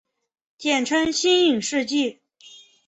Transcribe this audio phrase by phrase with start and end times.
[0.57, 2.21] 简称新影世纪。